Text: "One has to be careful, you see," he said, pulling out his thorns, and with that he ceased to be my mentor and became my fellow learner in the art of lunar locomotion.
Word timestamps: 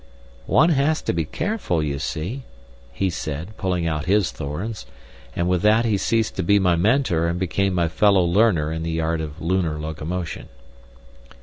"One 0.47 0.69
has 0.69 0.99
to 1.03 1.13
be 1.13 1.25
careful, 1.25 1.83
you 1.83 1.99
see," 1.99 2.41
he 2.91 3.11
said, 3.11 3.55
pulling 3.55 3.85
out 3.85 4.05
his 4.05 4.31
thorns, 4.31 4.87
and 5.35 5.47
with 5.47 5.61
that 5.61 5.85
he 5.85 5.95
ceased 5.95 6.35
to 6.37 6.41
be 6.43 6.57
my 6.57 6.75
mentor 6.75 7.27
and 7.27 7.37
became 7.39 7.75
my 7.75 7.87
fellow 7.87 8.23
learner 8.23 8.73
in 8.73 8.81
the 8.81 8.99
art 8.99 9.21
of 9.21 9.39
lunar 9.39 9.77
locomotion. 9.77 10.49